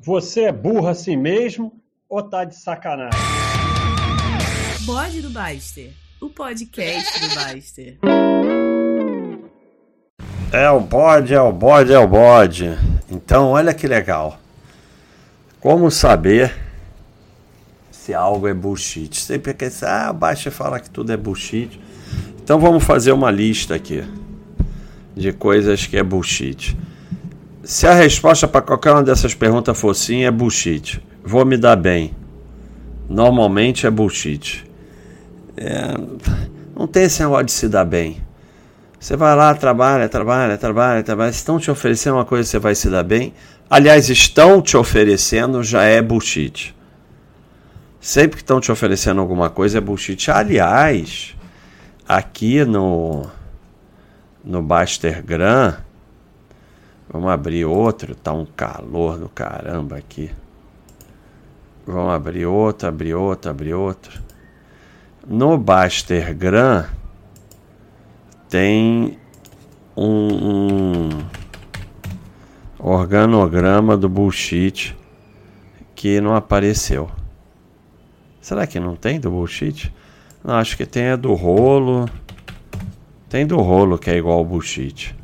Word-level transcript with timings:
Você 0.00 0.42
é 0.42 0.52
burro 0.52 0.86
assim 0.86 1.16
mesmo 1.16 1.72
ou 2.08 2.22
tá 2.22 2.44
de 2.44 2.54
sacanagem? 2.54 3.18
Bode 4.86 5.20
do 5.20 5.28
Baster, 5.28 5.90
o 6.20 6.30
podcast 6.30 7.20
do 7.20 7.34
Baster. 7.34 7.98
É 10.52 10.70
o 10.70 10.78
bode, 10.78 11.34
é 11.34 11.40
o 11.40 11.52
bode, 11.52 11.92
é 11.92 11.98
o 11.98 12.06
bode. 12.06 12.78
Então, 13.10 13.48
olha 13.48 13.74
que 13.74 13.88
legal. 13.88 14.38
Como 15.58 15.90
saber 15.90 16.54
se 17.90 18.14
algo 18.14 18.46
é 18.46 18.54
bullshit? 18.54 19.16
Sempre 19.20 19.52
dizer, 19.52 19.86
ah, 19.86 20.12
baixa 20.12 20.48
fala 20.52 20.78
que 20.78 20.88
tudo 20.88 21.12
é 21.12 21.16
bullshit. 21.16 21.78
Então 22.40 22.60
vamos 22.60 22.84
fazer 22.84 23.10
uma 23.10 23.32
lista 23.32 23.74
aqui 23.74 24.04
de 25.16 25.32
coisas 25.32 25.86
que 25.86 25.96
é 25.96 26.04
bullshit. 26.04 26.78
Se 27.68 27.86
a 27.86 27.92
resposta 27.92 28.48
para 28.48 28.62
qualquer 28.62 28.92
uma 28.92 29.02
dessas 29.02 29.34
perguntas 29.34 29.78
for 29.78 29.94
sim, 29.94 30.24
é 30.24 30.30
bullshit. 30.30 31.02
Vou 31.22 31.44
me 31.44 31.54
dar 31.54 31.76
bem. 31.76 32.16
Normalmente 33.06 33.86
é 33.86 33.90
bullshit. 33.90 34.64
É, 35.54 35.94
não 36.74 36.86
tem 36.86 37.02
esse 37.02 37.20
negócio 37.20 37.44
de 37.44 37.52
se 37.52 37.68
dar 37.68 37.84
bem. 37.84 38.24
Você 38.98 39.16
vai 39.16 39.36
lá, 39.36 39.54
trabalha, 39.54 40.08
trabalha, 40.08 40.56
trabalha, 40.56 41.02
trabalha. 41.02 41.28
Estão 41.28 41.58
te 41.58 41.70
oferecendo 41.70 42.14
uma 42.14 42.24
coisa, 42.24 42.48
você 42.48 42.58
vai 42.58 42.74
se 42.74 42.88
dar 42.88 43.04
bem. 43.04 43.34
Aliás, 43.68 44.08
estão 44.08 44.62
te 44.62 44.74
oferecendo 44.74 45.62
já 45.62 45.82
é 45.82 46.00
bullshit. 46.00 46.74
Sempre 48.00 48.36
que 48.38 48.42
estão 48.44 48.62
te 48.62 48.72
oferecendo 48.72 49.20
alguma 49.20 49.50
coisa 49.50 49.76
é 49.76 49.80
bullshit. 49.82 50.30
Aliás, 50.30 51.36
aqui 52.08 52.64
no 52.64 53.26
no 54.42 54.62
Baster 54.62 55.22
Gran, 55.22 55.74
vamos 57.10 57.30
abrir 57.30 57.64
outro, 57.64 58.14
tá 58.14 58.32
um 58.32 58.46
calor 58.46 59.18
do 59.18 59.28
caramba 59.28 59.96
aqui. 59.96 60.30
Vamos 61.86 62.12
abrir 62.12 62.46
outro, 62.46 62.88
abrir 62.88 63.14
outro, 63.14 63.50
abrir 63.50 63.74
outro. 63.74 64.22
No 65.26 65.56
Baster 65.56 66.34
Gran 66.34 66.84
tem 68.48 69.18
um, 69.96 71.08
um 71.08 71.08
organograma 72.78 73.96
do 73.96 74.08
bullshit 74.08 74.96
que 75.94 76.20
não 76.20 76.34
apareceu. 76.34 77.10
Será 78.40 78.66
que 78.66 78.78
não 78.78 78.94
tem 78.94 79.18
do 79.18 79.30
bullshit? 79.30 79.92
Não, 80.44 80.54
acho 80.54 80.76
que 80.76 80.86
tem 80.86 81.08
a 81.08 81.16
do 81.16 81.34
rolo. 81.34 82.08
Tem 83.28 83.46
do 83.46 83.56
rolo 83.58 83.98
que 83.98 84.10
é 84.10 84.16
igual 84.16 84.38
ao 84.38 84.44
bullshit. 84.44 85.14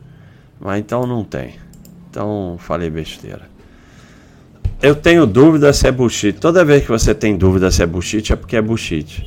Mas 0.60 0.80
então 0.80 1.06
não 1.06 1.24
tem. 1.24 1.54
Então 2.14 2.54
falei 2.60 2.88
besteira. 2.88 3.42
Eu 4.80 4.94
tenho 4.94 5.26
dúvida 5.26 5.72
se 5.72 5.88
é 5.88 5.90
bullshit. 5.90 6.34
Toda 6.34 6.64
vez 6.64 6.82
que 6.84 6.88
você 6.88 7.12
tem 7.12 7.36
dúvida 7.36 7.72
se 7.72 7.82
é 7.82 7.86
bullshit 7.86 8.32
é 8.32 8.36
porque 8.36 8.56
é 8.56 8.62
bullshit. 8.62 9.26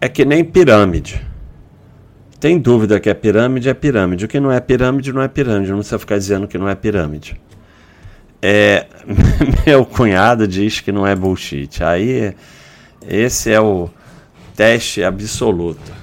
É 0.00 0.08
que 0.08 0.24
nem 0.24 0.42
pirâmide. 0.42 1.24
Tem 2.40 2.58
dúvida 2.58 2.98
que 2.98 3.08
é 3.08 3.14
pirâmide, 3.14 3.68
é 3.68 3.74
pirâmide. 3.74 4.24
O 4.24 4.28
que 4.28 4.40
não 4.40 4.50
é 4.50 4.58
pirâmide, 4.58 5.12
não 5.12 5.22
é 5.22 5.28
pirâmide. 5.28 5.70
Não 5.70 5.78
precisa 5.78 6.00
ficar 6.00 6.18
dizendo 6.18 6.48
que 6.48 6.58
não 6.58 6.68
é 6.68 6.74
pirâmide. 6.74 7.40
É, 8.42 8.86
meu 9.64 9.86
cunhado 9.86 10.48
diz 10.48 10.80
que 10.80 10.90
não 10.90 11.06
é 11.06 11.14
bullshit. 11.14 11.80
Aí, 11.84 12.34
esse 13.06 13.52
é 13.52 13.60
o 13.60 13.88
teste 14.56 15.04
absoluto. 15.04 15.99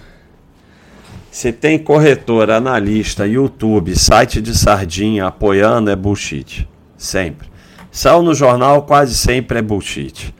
Se 1.38 1.52
tem 1.52 1.78
corretor, 1.78 2.50
analista, 2.50 3.28
YouTube, 3.28 3.96
site 3.96 4.42
de 4.42 4.58
sardinha 4.58 5.28
apoiando, 5.28 5.92
é 5.92 5.96
bullshit. 5.96 6.68
Sempre. 6.98 7.48
Saiu 7.92 8.24
no 8.24 8.34
jornal, 8.34 8.82
quase 8.82 9.14
sempre 9.14 9.60
é 9.60 9.62
bullshit. 9.62 10.34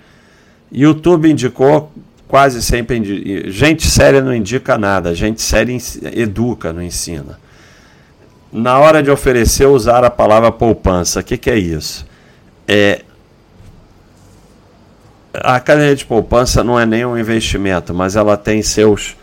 YouTube 0.72 1.30
indicou, 1.30 1.92
quase 2.28 2.64
sempre. 2.64 2.98
Indica. 2.98 3.52
Gente 3.52 3.86
séria 3.86 4.24
não 4.24 4.34
indica 4.34 4.76
nada. 4.76 5.14
Gente 5.14 5.40
séria 5.40 5.78
educa, 6.16 6.74
não 6.74 6.82
ensina 6.82 7.38
na 8.52 8.80
hora 8.80 9.04
de 9.04 9.12
oferecer, 9.12 9.68
usar 9.68 10.04
a 10.04 10.10
palavra 10.10 10.52
poupança. 10.52 11.20
O 11.20 11.24
que, 11.24 11.38
que 11.38 11.52
é 11.52 11.60
isso? 11.60 12.08
É, 12.68 13.04
a 15.32 15.60
cadeia 15.60 15.96
de 15.96 16.06
poupança 16.06 16.64
não 16.64 16.80
é 16.80 16.88
nem 16.88 17.06
um 17.06 17.16
investimento, 17.16 17.94
mas 17.94 18.16
ela 18.16 18.36
tem 18.36 18.64
seus 18.64 19.17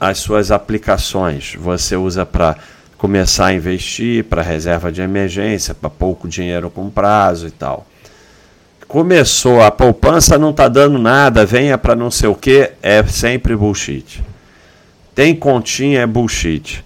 as 0.00 0.18
suas 0.18 0.50
aplicações. 0.50 1.54
Você 1.58 1.96
usa 1.96 2.24
para 2.24 2.56
começar 2.96 3.46
a 3.46 3.54
investir, 3.54 4.24
para 4.24 4.42
reserva 4.42 4.90
de 4.90 5.02
emergência, 5.02 5.74
para 5.74 5.90
pouco 5.90 6.28
dinheiro 6.28 6.70
com 6.70 6.88
prazo 6.90 7.46
e 7.46 7.50
tal. 7.50 7.86
Começou 8.88 9.60
a 9.62 9.70
poupança, 9.70 10.38
não 10.38 10.50
está 10.50 10.68
dando 10.68 10.98
nada, 10.98 11.44
venha 11.44 11.76
para 11.76 11.96
não 11.96 12.10
sei 12.10 12.28
o 12.28 12.34
que, 12.34 12.70
é 12.82 13.02
sempre 13.04 13.56
bullshit. 13.56 14.22
Tem 15.14 15.34
continha, 15.34 16.00
é 16.00 16.06
bullshit 16.06 16.84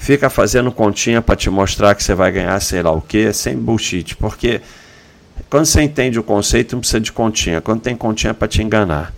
fica 0.00 0.30
fazendo 0.30 0.72
continha 0.72 1.20
para 1.20 1.36
te 1.36 1.50
mostrar 1.50 1.94
que 1.94 2.02
você 2.02 2.14
vai 2.14 2.32
ganhar 2.32 2.58
sei 2.60 2.82
lá 2.82 2.90
o 2.90 3.02
que, 3.02 3.32
sem 3.34 3.54
bullshit, 3.54 4.16
porque 4.16 4.62
quando 5.50 5.66
você 5.66 5.82
entende 5.82 6.18
o 6.18 6.22
conceito 6.22 6.72
não 6.72 6.80
precisa 6.80 7.00
de 7.00 7.12
continha, 7.12 7.60
quando 7.60 7.82
tem 7.82 7.94
continha 7.94 8.30
é 8.30 8.34
para 8.34 8.48
te 8.48 8.62
enganar. 8.62 9.12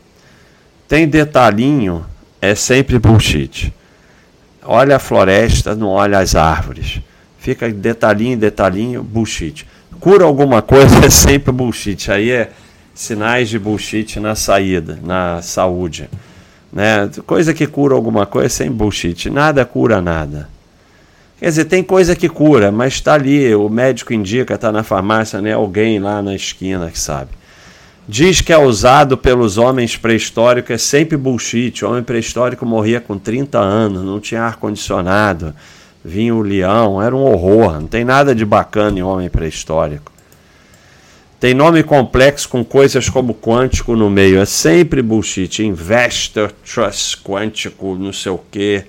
Tem 0.88 1.06
detalhinho, 1.06 2.04
é 2.42 2.56
sempre 2.56 2.98
bullshit. 2.98 3.72
Olha 4.64 4.96
a 4.96 4.98
floresta, 4.98 5.76
não 5.76 5.88
olha 5.88 6.18
as 6.18 6.34
árvores. 6.34 7.00
Fica 7.38 7.70
detalhinho, 7.70 8.36
detalhinho, 8.36 9.00
bullshit. 9.00 9.64
Cura 10.00 10.24
alguma 10.24 10.60
coisa 10.60 10.98
é 11.06 11.08
sempre 11.08 11.52
bullshit. 11.52 12.10
Aí 12.10 12.32
é 12.32 12.50
sinais 12.92 13.48
de 13.48 13.60
bullshit 13.60 14.18
na 14.18 14.34
saída, 14.34 14.98
na 15.04 15.40
saúde. 15.40 16.10
Né? 16.72 17.08
Coisa 17.24 17.54
que 17.54 17.66
cura 17.66 17.94
alguma 17.94 18.26
coisa 18.26 18.46
é 18.46 18.48
sem 18.48 18.70
bullshit. 18.70 19.30
Nada 19.30 19.64
cura 19.64 20.02
nada. 20.02 20.48
Quer 21.38 21.46
dizer, 21.46 21.64
tem 21.66 21.82
coisa 21.82 22.16
que 22.16 22.28
cura, 22.28 22.70
mas 22.72 22.94
está 22.94 23.14
ali, 23.14 23.54
o 23.54 23.68
médico 23.68 24.12
indica, 24.12 24.54
está 24.54 24.70
na 24.70 24.82
farmácia, 24.82 25.40
né? 25.40 25.52
alguém 25.52 25.98
lá 25.98 26.22
na 26.22 26.34
esquina 26.34 26.90
que 26.90 26.98
sabe. 26.98 27.30
Diz 28.06 28.40
que 28.40 28.52
é 28.52 28.58
usado 28.58 29.16
pelos 29.16 29.58
homens 29.58 29.96
pré-históricos, 29.96 30.70
é 30.70 30.78
sempre 30.78 31.16
bullshit. 31.16 31.84
O 31.84 31.90
homem 31.90 32.02
pré-histórico 32.02 32.66
morria 32.66 33.00
com 33.00 33.16
30 33.16 33.58
anos, 33.58 34.02
não 34.02 34.18
tinha 34.18 34.42
ar-condicionado, 34.42 35.54
vinha 36.04 36.34
o 36.34 36.42
leão, 36.42 37.00
era 37.00 37.14
um 37.14 37.22
horror. 37.22 37.80
Não 37.80 37.86
tem 37.86 38.04
nada 38.04 38.34
de 38.34 38.44
bacana 38.44 38.98
em 38.98 39.02
homem 39.02 39.30
pré-histórico. 39.30 40.10
Tem 41.38 41.54
nome 41.54 41.82
complexo 41.84 42.48
com 42.48 42.64
coisas 42.64 43.08
como 43.08 43.34
quântico 43.34 43.94
no 43.94 44.10
meio, 44.10 44.40
é 44.40 44.44
sempre 44.44 45.00
bullshit. 45.00 45.62
Investor, 45.62 46.52
trust, 46.52 47.18
quântico, 47.18 47.96
não 47.96 48.12
sei 48.12 48.32
o 48.32 48.40
quê. 48.50 48.84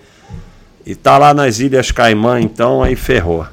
E 0.85 0.95
tá 0.95 1.19
lá 1.19 1.35
nas 1.35 1.59
Ilhas 1.59 1.91
Caimã, 1.91 2.41
então 2.41 2.81
aí 2.81 2.95
ferrou. 2.95 3.45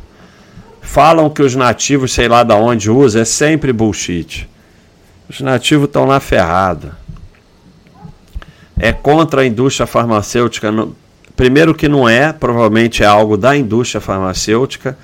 Falam 0.81 1.29
que 1.29 1.43
os 1.43 1.55
nativos, 1.55 2.13
sei 2.13 2.29
lá 2.29 2.43
da 2.43 2.57
onde 2.57 2.91
usa, 2.91 3.21
é 3.21 3.25
sempre 3.25 3.73
bullshit. 3.73 4.49
Os 5.31 5.41
nativos 5.41 5.87
estão 5.87 6.07
lá 6.07 6.19
ferrados. 6.19 6.91
É 8.77 8.93
contra 8.93 9.43
a 9.43 9.47
indústria 9.47 9.87
farmacêutica. 9.87 10.73
Primeiro 11.37 11.73
que 11.73 11.89
não 11.89 12.09
é, 12.09 12.33
provavelmente 12.33 13.05
é 13.05 13.07
algo 13.07 13.37
da 13.37 13.57
indústria 13.57 14.01
farmacêutica. 14.01 14.99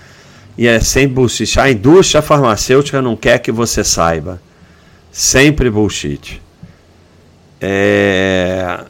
E 0.59 0.67
é 0.67 0.81
sempre 0.81 1.15
bullshit. 1.15 1.61
A 1.61 1.71
indústria 1.71 2.21
farmacêutica 2.21 3.01
não 3.01 3.15
quer 3.15 3.39
que 3.39 3.53
você 3.53 3.85
saiba. 3.85 4.43
Sempre 5.13 5.71
bullshit. 5.71 6.43
É 7.61 8.81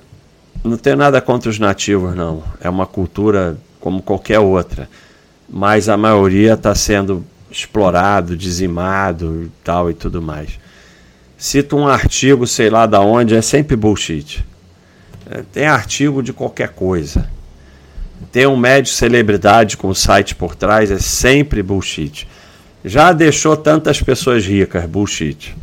não 0.65 0.79
tenho 0.79 0.97
nada 0.97 1.21
contra 1.21 1.51
os 1.51 1.59
nativos, 1.59 2.17
não. 2.17 2.43
É 2.61 2.69
uma 2.69 2.87
cultura 2.87 3.59
como 3.79 4.03
qualquer 4.03 4.39
outra. 4.39 4.89
Mas 5.49 5.89
a 5.89 5.99
maioria 5.99 6.55
está 6.55 6.75
sendo 6.75 7.25
explorado, 7.51 8.37
dizimado 8.37 9.53
tal 9.63 9.91
e 9.91 9.95
tudo 9.95 10.21
mais. 10.23 10.59
Cito 11.37 11.77
um 11.77 11.87
artigo, 11.87 12.47
sei 12.47 12.71
lá 12.71 12.87
da 12.87 13.01
onde, 13.01 13.35
é 13.35 13.43
sempre 13.43 13.77
bullshit. 13.77 14.45
É, 15.31 15.43
tem 15.53 15.67
artigo 15.67 16.23
de 16.23 16.33
qualquer 16.33 16.71
coisa. 16.71 17.29
Tem 18.33 18.47
um 18.47 18.57
médico 18.57 18.97
celebridade 18.97 19.77
com 19.77 19.93
site 19.93 20.35
por 20.35 20.55
trás, 20.55 20.91
é 20.91 20.99
sempre 20.99 21.63
bullshit. 21.63 22.27
Já 22.85 23.13
deixou 23.13 23.57
tantas 23.57 24.01
pessoas 24.01 24.47
ricas, 24.47 24.87
bullshit. 24.87 25.55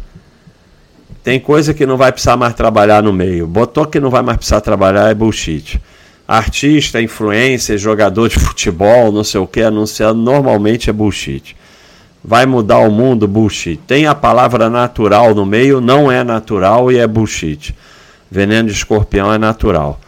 Tem 1.24 1.40
coisa 1.40 1.74
que 1.74 1.86
não 1.86 1.98
vai 1.98 2.12
precisar 2.12 2.36
mais 2.36 2.54
trabalhar 2.54 3.02
no 3.02 3.14
meio. 3.14 3.48
Botou 3.48 3.86
que 3.86 4.00
não 4.00 4.10
vai 4.10 4.22
mais 4.22 4.38
precisar 4.38 4.62
trabalhar 4.62 5.10
é 5.10 5.14
bullshit. 5.14 5.82
Artista, 6.28 7.02
influencer, 7.02 7.78
jogador 7.78 8.30
de 8.30 8.38
futebol, 8.38 9.12
não 9.12 9.24
sei 9.24 9.40
o 9.40 9.48
que, 9.48 9.62
anunciando, 9.62 10.22
normalmente 10.22 10.90
é 10.90 10.94
bullshit. 10.94 11.56
Vai 12.24 12.46
mudar 12.46 12.78
o 12.80 12.90
mundo, 12.90 13.28
bullshit. 13.28 13.78
Tem 13.86 14.08
a 14.08 14.16
palavra 14.16 14.70
natural 14.70 15.36
no 15.36 15.46
meio, 15.46 15.82
não 15.82 16.12
é 16.12 16.24
natural 16.24 16.92
e 16.92 16.98
é 16.98 17.06
bullshit. 17.06 17.76
Veneno 18.32 18.70
de 18.70 18.74
escorpião 18.74 19.32
é 19.34 19.38
natural. 19.38 20.00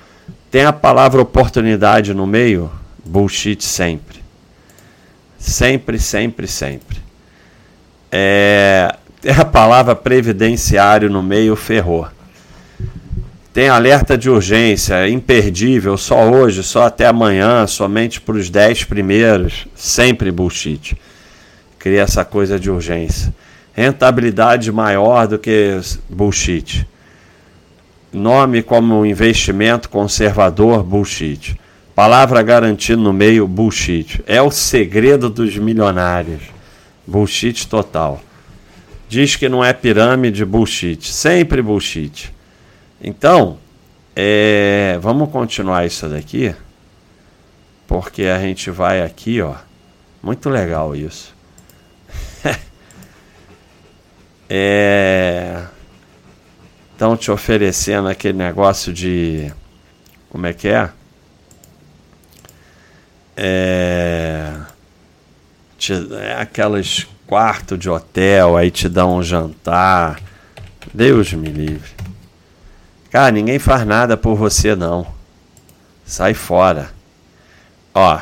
Tem 0.50 0.64
a 0.64 0.72
palavra 0.72 1.22
oportunidade 1.22 2.14
no 2.14 2.26
meio, 2.26 2.72
bullshit 3.04 3.62
sempre. 3.62 4.24
Sempre, 5.38 6.00
sempre, 6.00 6.48
sempre. 6.48 6.98
É, 8.10 8.96
a 9.38 9.44
palavra 9.44 9.96
previdenciário 9.96 11.10
no 11.10 11.22
meio 11.22 11.56
ferrou. 11.56 12.08
Tem 13.54 13.70
alerta 13.70 14.18
de 14.18 14.30
urgência, 14.30 15.08
imperdível, 15.10 15.98
só 15.98 16.30
hoje, 16.30 16.64
só 16.64 16.84
até 16.84 17.08
amanhã, 17.08 17.66
somente 17.68 18.20
para 18.20 18.36
os 18.36 18.50
10 18.50 18.86
primeiros, 18.86 19.66
sempre 19.76 20.32
bullshit. 20.32 20.98
Cria 21.86 22.02
essa 22.02 22.26
coisa 22.26 22.60
de 22.60 22.72
urgência. 22.72 23.32
Rentabilidade 23.72 24.72
maior 24.72 25.28
do 25.28 25.38
que 25.38 25.80
bullshit. 26.10 26.84
Nome 28.12 28.64
como 28.64 29.06
investimento 29.06 29.88
conservador, 29.88 30.82
bullshit. 30.82 31.56
Palavra 31.94 32.42
garantida 32.42 33.00
no 33.00 33.14
meio, 33.14 33.48
bullshit. 33.48 34.24
É 34.26 34.42
o 34.42 34.50
segredo 34.50 35.30
dos 35.30 35.58
milionários. 35.58 36.42
Bullshit 37.06 37.68
total. 37.68 38.20
Diz 39.08 39.36
que 39.36 39.48
não 39.48 39.64
é 39.64 39.72
pirâmide, 39.72 40.44
bullshit. 40.44 41.14
Sempre 41.14 41.62
bullshit. 41.62 42.34
Então, 43.00 43.60
é, 44.16 44.98
vamos 45.00 45.30
continuar 45.30 45.86
isso 45.86 46.10
daqui. 46.10 46.56
Porque 47.86 48.24
a 48.24 48.40
gente 48.40 48.72
vai 48.72 49.04
aqui, 49.04 49.40
ó. 49.40 49.54
Muito 50.24 50.50
legal 50.50 50.96
isso. 50.96 51.35
É, 54.50 55.64
estão 56.92 57.18
te 57.18 57.32
oferecendo 57.32 58.08
aquele 58.08 58.38
negócio 58.38 58.94
de. 58.94 59.52
Como 60.30 60.46
é 60.46 60.54
que 60.54 60.68
é? 60.68 60.90
é, 63.38 64.54
é 65.90 66.36
aquelas 66.40 67.06
quarto 67.28 67.78
de 67.78 67.90
hotel, 67.90 68.56
aí 68.56 68.72
te 68.72 68.88
dá 68.88 69.06
um 69.06 69.22
jantar. 69.22 70.22
Deus 70.94 71.34
me 71.34 71.50
livre. 71.50 71.92
Cara, 73.10 73.32
ninguém 73.32 73.60
faz 73.60 73.86
nada 73.86 74.16
por 74.16 74.36
você 74.36 74.76
não. 74.76 75.08
Sai 76.06 76.34
fora. 76.34 76.92
Ó. 77.94 78.20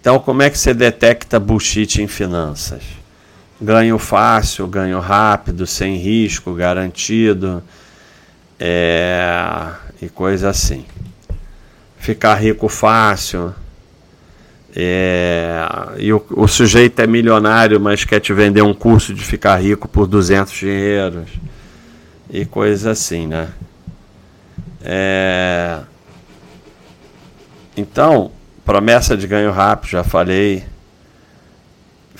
Então 0.00 0.18
como 0.18 0.42
é 0.42 0.50
que 0.50 0.58
você 0.58 0.74
detecta 0.74 1.40
bullshit 1.40 2.02
em 2.02 2.08
finanças? 2.08 2.82
Ganho 3.62 3.98
fácil, 3.98 4.66
ganho 4.66 4.98
rápido, 4.98 5.66
sem 5.66 5.96
risco, 5.96 6.52
garantido. 6.52 7.62
É, 8.58 9.70
e 10.00 10.08
coisa 10.08 10.50
assim. 10.50 10.84
Ficar 11.98 12.34
rico 12.34 12.68
fácil, 12.68 13.54
é, 14.74 15.66
e 15.98 16.12
o, 16.12 16.24
o, 16.30 16.48
sujeito 16.48 16.98
é 17.00 17.06
milionário, 17.06 17.78
mas 17.78 18.04
quer 18.04 18.20
te 18.20 18.32
vender 18.32 18.62
um 18.62 18.72
curso 18.72 19.12
de 19.12 19.22
ficar 19.22 19.56
rico 19.56 19.86
por 19.86 20.06
200 20.06 20.52
dinheiros 20.52 21.28
e 22.30 22.46
coisas 22.46 22.86
assim, 22.86 23.26
né? 23.26 23.50
É, 24.82 25.80
então, 27.76 28.32
promessa 28.64 29.14
de 29.14 29.26
ganho 29.26 29.50
rápido, 29.50 29.90
já 29.90 30.02
falei. 30.02 30.64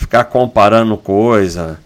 Ficar 0.03 0.25
comparando 0.25 0.97
coisa, 0.97 1.79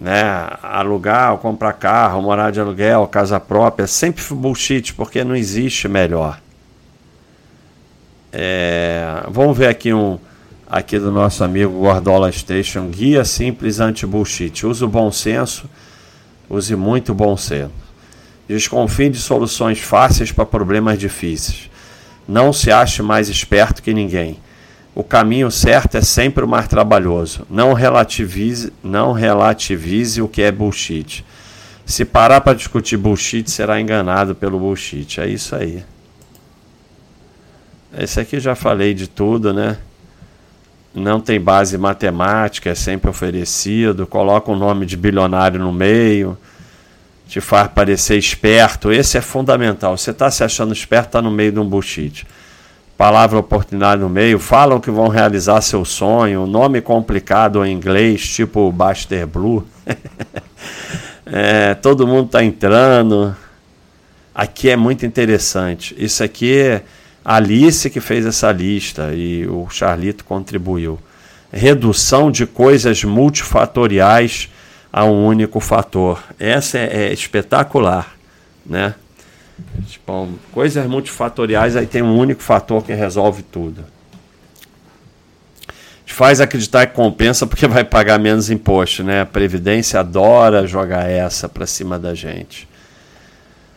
né? 0.00 0.48
Alugar 0.62 1.32
ou 1.32 1.38
comprar 1.38 1.74
carro, 1.74 2.22
morar 2.22 2.50
de 2.50 2.58
aluguel, 2.58 3.06
casa 3.06 3.38
própria, 3.38 3.86
sempre 3.86 4.24
bullshit, 4.34 4.94
porque 4.94 5.22
não 5.22 5.36
existe 5.36 5.86
melhor. 5.86 6.40
É, 8.32 9.22
vamos 9.28 9.56
ver 9.56 9.68
aqui 9.68 9.92
um 9.92 10.18
aqui 10.66 10.98
do 10.98 11.12
nosso 11.12 11.44
amigo 11.44 11.80
Gordola 11.80 12.32
Station, 12.32 12.88
guia 12.88 13.26
simples 13.26 13.78
anti-bullshit. 13.78 14.66
Use 14.66 14.82
o 14.82 14.88
bom 14.88 15.12
senso, 15.12 15.68
use 16.48 16.74
muito 16.74 17.14
bom 17.14 17.36
senso. 17.36 17.70
Desconfie 18.48 19.10
de 19.10 19.18
soluções 19.18 19.80
fáceis 19.80 20.32
para 20.32 20.46
problemas 20.46 20.98
difíceis. 20.98 21.70
Não 22.26 22.54
se 22.54 22.72
ache 22.72 23.02
mais 23.02 23.28
esperto 23.28 23.82
que 23.82 23.92
ninguém. 23.92 24.40
O 24.94 25.02
caminho 25.02 25.50
certo 25.50 25.96
é 25.96 26.00
sempre 26.00 26.44
o 26.44 26.48
mais 26.48 26.68
trabalhoso. 26.68 27.44
Não 27.50 27.72
relativize, 27.72 28.72
não 28.82 29.12
relativize 29.12 30.22
o 30.22 30.28
que 30.28 30.40
é 30.40 30.52
bullshit. 30.52 31.24
Se 31.84 32.04
parar 32.04 32.40
para 32.40 32.56
discutir 32.56 32.96
bullshit, 32.96 33.50
será 33.50 33.80
enganado 33.80 34.34
pelo 34.34 34.58
bullshit. 34.58 35.20
É 35.20 35.26
isso 35.26 35.56
aí. 35.56 35.84
Esse 37.98 38.20
aqui 38.20 38.38
já 38.38 38.54
falei 38.54 38.94
de 38.94 39.08
tudo, 39.08 39.52
né? 39.52 39.78
Não 40.94 41.20
tem 41.20 41.40
base 41.40 41.76
matemática, 41.76 42.70
é 42.70 42.74
sempre 42.74 43.10
oferecido. 43.10 44.06
Coloca 44.06 44.50
o 44.50 44.54
um 44.54 44.58
nome 44.58 44.86
de 44.86 44.96
bilionário 44.96 45.58
no 45.58 45.72
meio, 45.72 46.38
te 47.26 47.40
faz 47.40 47.68
parecer 47.68 48.16
esperto. 48.16 48.92
Esse 48.92 49.18
é 49.18 49.20
fundamental. 49.20 49.96
Você 49.98 50.12
está 50.12 50.30
se 50.30 50.44
achando 50.44 50.72
esperto, 50.72 51.06
está 51.06 51.22
no 51.22 51.32
meio 51.32 51.50
de 51.50 51.58
um 51.58 51.68
bullshit. 51.68 52.24
Palavra 52.96 53.40
oportunidade 53.40 54.00
no 54.00 54.08
meio, 54.08 54.38
falam 54.38 54.78
que 54.78 54.88
vão 54.88 55.08
realizar 55.08 55.60
seu 55.60 55.84
sonho, 55.84 56.46
nome 56.46 56.80
complicado 56.80 57.64
em 57.64 57.72
inglês, 57.72 58.24
tipo 58.24 58.70
Baster 58.70 59.26
Blue. 59.26 59.66
é, 61.26 61.74
todo 61.74 62.06
mundo 62.06 62.26
está 62.26 62.44
entrando. 62.44 63.34
Aqui 64.32 64.70
é 64.70 64.76
muito 64.76 65.04
interessante. 65.04 65.92
Isso 65.98 66.22
aqui 66.22 66.56
é 66.56 66.82
Alice 67.24 67.90
que 67.90 68.00
fez 68.00 68.24
essa 68.26 68.52
lista 68.52 69.12
e 69.12 69.44
o 69.44 69.68
Charlito 69.68 70.24
contribuiu. 70.24 70.96
Redução 71.52 72.30
de 72.30 72.46
coisas 72.46 73.02
multifatoriais 73.02 74.48
a 74.92 75.04
um 75.04 75.26
único 75.26 75.58
fator. 75.58 76.22
Essa 76.38 76.78
é, 76.78 77.08
é 77.08 77.12
espetacular, 77.12 78.14
né? 78.64 78.94
Tipo, 79.86 80.28
coisas 80.52 80.86
multifatoriais 80.86 81.76
aí 81.76 81.86
tem 81.86 82.02
um 82.02 82.16
único 82.16 82.42
fator 82.42 82.82
que 82.82 82.92
resolve 82.92 83.42
tudo. 83.42 83.84
Te 86.04 86.12
faz 86.12 86.40
acreditar 86.40 86.86
que 86.86 86.94
compensa 86.94 87.46
porque 87.46 87.66
vai 87.66 87.84
pagar 87.84 88.18
menos 88.18 88.50
imposto, 88.50 89.02
né? 89.02 89.22
A 89.22 89.26
previdência 89.26 90.00
adora 90.00 90.66
jogar 90.66 91.08
essa 91.08 91.48
para 91.48 91.66
cima 91.66 91.98
da 91.98 92.14
gente. 92.14 92.68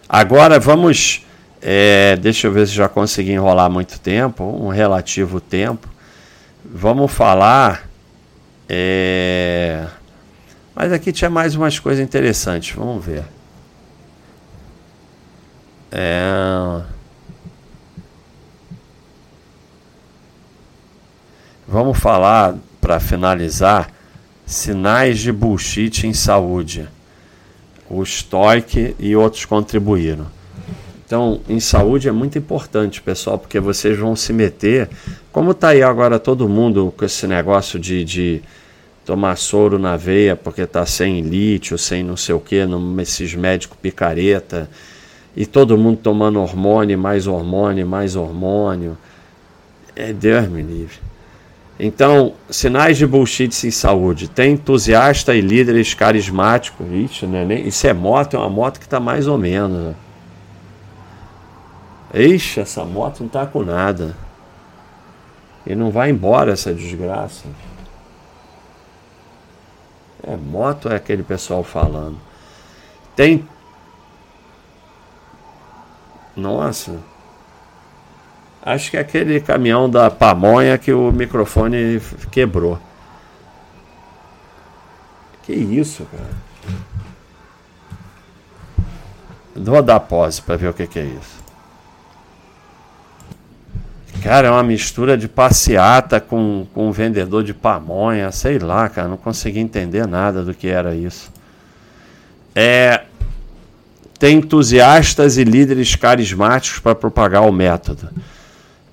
Agora 0.10 0.60
vamos 0.60 1.26
é, 1.62 2.16
deixa 2.18 2.48
eu 2.48 2.52
ver 2.52 2.68
se 2.68 2.74
já 2.74 2.88
consegui 2.88 3.32
enrolar 3.32 3.70
muito 3.70 4.00
tempo, 4.00 4.44
um 4.44 4.70
relativo 4.70 5.42
tempo. 5.42 5.88
Vamos 6.64 7.12
falar. 7.12 7.90
É... 8.70 9.86
Mas 10.76 10.92
aqui 10.92 11.12
tinha 11.12 11.30
mais 11.30 11.56
umas 11.56 11.80
coisas 11.80 12.04
interessantes, 12.04 12.76
vamos 12.76 13.04
ver. 13.04 13.24
É... 15.92 16.82
Vamos 21.68 21.98
falar, 22.00 22.56
para 22.80 23.00
finalizar, 23.00 23.92
sinais 24.46 25.20
de 25.20 25.32
bullshit 25.32 26.08
em 26.08 26.14
saúde. 26.14 26.88
O 27.90 28.06
Stoic 28.06 28.96
e 28.98 29.16
outros 29.16 29.46
contribuíram. 29.46 30.28
Então, 31.06 31.40
em 31.48 31.60
saúde 31.60 32.10
é 32.10 32.12
muito 32.12 32.38
importante, 32.38 33.02
pessoal, 33.02 33.38
porque 33.38 33.60
vocês 33.60 33.98
vão 33.98 34.16
se 34.16 34.34
meter. 34.34 34.90
Como 35.32 35.52
está 35.52 35.70
aí 35.70 35.82
agora 35.82 36.20
todo 36.20 36.50
mundo 36.50 36.94
com 36.98 37.06
esse 37.06 37.26
negócio 37.26 37.80
de, 37.80 38.04
de 38.04 38.42
tomar 39.06 39.38
soro 39.38 39.80
na 39.80 39.96
veia 39.96 40.36
porque 40.36 40.64
está 40.64 40.86
sem 40.86 41.22
lítio, 41.22 41.78
sem 41.78 42.04
não 42.04 42.18
sei 42.18 42.36
o 42.36 42.42
que, 42.42 42.58
esses 43.02 43.34
médicos 43.36 43.78
picareta, 43.82 44.70
e 45.38 45.46
todo 45.46 45.78
mundo 45.78 46.00
tomando 46.02 46.42
hormônio, 46.42 46.98
mais 46.98 47.28
hormônio, 47.28 47.86
mais 47.86 48.16
hormônio. 48.16 48.98
É 49.96 50.12
Deus 50.12 50.48
me 50.48 50.64
livre. 50.64 50.98
Então, 51.80 52.34
sinais 52.50 52.98
de 52.98 53.06
bullshit 53.06 53.68
em 53.68 53.70
saúde. 53.70 54.28
Tem 54.28 54.54
entusiasta 54.54 55.36
e 55.36 55.42
líderes 55.42 55.94
carismáticos. 55.94 56.88
Ixi, 56.92 57.28
né? 57.28 57.54
Isso 57.54 57.86
é 57.86 57.94
moto, 57.94 58.36
é 58.36 58.40
uma 58.40 58.50
moto 58.50 58.80
que 58.80 58.86
está 58.86 59.00
mais 59.00 59.28
ou 59.28 59.38
menos. 59.38 59.78
Né? 59.78 59.96
Eixe, 62.16 62.60
essa 62.60 62.84
moto 62.84 63.22
não 63.22 63.30
tá 63.30 63.46
com 63.46 63.62
nada. 63.62 64.16
E 65.68 65.76
não 65.76 65.92
vai 65.92 66.10
embora 66.10 66.54
essa 66.54 66.74
desgraça. 66.74 67.44
É 70.24 70.36
moto 70.36 70.90
é 70.90 70.96
aquele 70.96 71.22
pessoal 71.22 71.64
falando. 71.64 72.18
Tem. 73.16 73.48
Nossa. 76.38 77.00
Acho 78.62 78.92
que 78.92 78.98
é 78.98 79.00
aquele 79.00 79.42
caminhão 79.42 79.90
da 79.90 80.12
pamonha 80.12 80.78
que 80.78 80.94
o 80.94 81.12
microfone 81.12 82.00
quebrou. 82.32 82.80
Que 85.44 85.54
isso, 85.54 86.06
cara. 86.12 86.48
Vou 89.56 89.82
dar 89.82 90.00
pause 90.00 90.42
para 90.42 90.56
ver 90.58 90.70
o 90.70 90.74
que, 90.74 90.86
que 90.86 91.00
é 91.00 91.06
isso. 91.06 91.38
Cara, 94.22 94.48
é 94.48 94.52
uma 94.52 94.64
mistura 94.64 95.18
de 95.18 95.28
passeata 95.28 96.20
com, 96.20 96.68
com 96.74 96.90
um 96.90 96.92
vendedor 96.92 97.44
de 97.44 97.54
pamonha, 97.54 98.32
sei 98.32 98.60
lá, 98.60 98.90
cara, 98.90 99.08
não 99.08 99.18
consegui 99.18 99.60
entender 99.60 100.06
nada 100.06 100.44
do 100.44 100.54
que 100.54 100.68
era 100.68 100.94
isso. 100.94 101.32
É, 102.54 103.04
tem 104.20 104.38
entusiastas 104.38 105.38
e 105.38 105.44
líderes 105.44 105.96
carismáticos 105.96 106.80
para 106.80 106.96
propagar 106.96 107.48
o 107.48 107.52
método. 107.52 108.10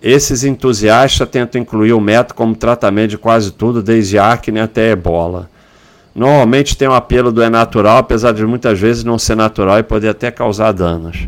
Esses 0.02 0.44
entusiastas 0.44 1.28
tentam 1.28 1.60
incluir 1.60 1.94
o 1.94 2.00
método 2.00 2.34
como 2.34 2.54
tratamento 2.54 3.10
de 3.10 3.18
quase 3.18 3.50
tudo, 3.50 3.82
desde 3.82 4.18
acne 4.18 4.60
até 4.60 4.90
ebola. 4.90 5.48
Normalmente 6.14 6.76
tem 6.76 6.86
o 6.86 6.90
um 6.90 6.94
apelo 6.94 7.32
do 7.32 7.42
é 7.42 7.48
natural, 7.48 7.98
apesar 7.98 8.32
de 8.32 8.44
muitas 8.44 8.78
vezes 8.78 9.02
não 9.02 9.18
ser 9.18 9.34
natural 9.34 9.78
e 9.78 9.82
poder 9.82 10.10
até 10.10 10.30
causar 10.30 10.72
danos. 10.72 11.26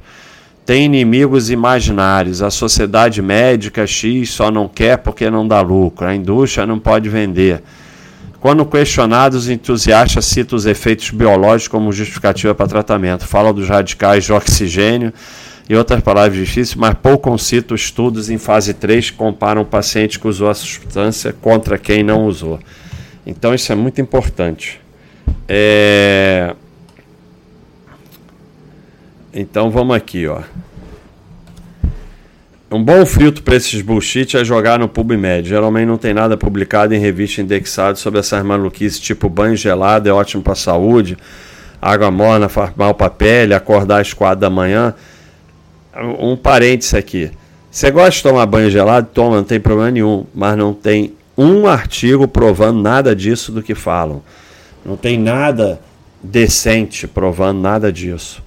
Tem 0.66 0.84
inimigos 0.84 1.48
imaginários. 1.48 2.42
A 2.42 2.50
sociedade 2.50 3.22
médica 3.22 3.86
X 3.86 4.30
só 4.30 4.50
não 4.50 4.68
quer 4.68 4.98
porque 4.98 5.30
não 5.30 5.46
dá 5.46 5.60
lucro. 5.60 6.06
A 6.06 6.14
indústria 6.14 6.66
não 6.66 6.78
pode 6.78 7.08
vender. 7.08 7.62
Quando 8.40 8.64
questionados, 8.66 9.44
os 9.44 9.48
entusiastas 9.48 10.24
citam 10.26 10.56
os 10.56 10.66
efeitos 10.66 11.10
biológicos 11.10 11.68
como 11.68 11.92
justificativa 11.92 12.54
para 12.54 12.66
tratamento. 12.66 13.26
Falam 13.26 13.52
dos 13.52 13.68
radicais 13.68 14.24
de 14.24 14.32
oxigênio 14.32 15.12
e 15.68 15.74
outras 15.74 16.00
palavras 16.00 16.38
difíceis, 16.38 16.74
mas 16.74 16.94
pouco 16.94 17.36
citam 17.38 17.74
estudos 17.74 18.30
em 18.30 18.38
fase 18.38 18.72
3 18.72 19.10
que 19.10 19.16
comparam 19.16 19.62
o 19.62 19.64
paciente 19.64 20.18
que 20.18 20.28
usou 20.28 20.48
a 20.48 20.54
substância 20.54 21.32
contra 21.32 21.76
quem 21.76 22.02
não 22.02 22.26
usou. 22.26 22.60
Então 23.26 23.52
isso 23.52 23.72
é 23.72 23.74
muito 23.74 24.00
importante. 24.00 24.80
É... 25.48 26.54
Então 29.34 29.70
vamos 29.70 29.96
aqui, 29.96 30.26
ó. 30.26 30.42
Um 32.68 32.82
bom 32.82 33.06
filtro 33.06 33.44
para 33.44 33.54
esses 33.54 33.80
bullshit 33.80 34.36
é 34.36 34.44
jogar 34.44 34.76
no 34.76 34.88
PubMed. 34.88 35.48
Geralmente 35.48 35.86
não 35.86 35.96
tem 35.96 36.12
nada 36.12 36.36
publicado 36.36 36.92
em 36.92 36.98
revista 36.98 37.40
indexada 37.40 37.94
sobre 37.94 38.18
essas 38.18 38.44
maluquices, 38.44 38.98
tipo 38.98 39.28
banho 39.28 39.54
gelado 39.54 40.08
é 40.08 40.12
ótimo 40.12 40.42
para 40.42 40.56
saúde, 40.56 41.16
água 41.80 42.10
morna 42.10 42.48
faz 42.48 42.72
mal 42.74 42.92
para 42.92 43.08
pele, 43.08 43.54
acordar 43.54 44.00
às 44.00 44.12
quatro 44.12 44.40
da 44.40 44.50
manhã. 44.50 44.92
Um 46.18 46.36
parênteses 46.36 46.94
aqui. 46.94 47.30
Você 47.70 47.88
gosta 47.92 48.10
de 48.10 48.22
tomar 48.24 48.44
banho 48.46 48.68
gelado? 48.68 49.08
Toma, 49.14 49.36
não 49.36 49.44
tem 49.44 49.60
problema 49.60 49.90
nenhum. 49.92 50.26
Mas 50.34 50.58
não 50.58 50.74
tem 50.74 51.14
um 51.38 51.68
artigo 51.68 52.26
provando 52.26 52.82
nada 52.82 53.14
disso 53.14 53.52
do 53.52 53.62
que 53.62 53.74
falam. 53.74 54.22
Não 54.84 54.96
tem 54.96 55.18
nada 55.18 55.80
decente 56.22 57.06
provando 57.06 57.60
nada 57.60 57.92
disso. 57.92 58.42